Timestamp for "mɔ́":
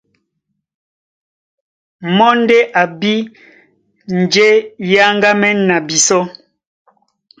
2.17-2.31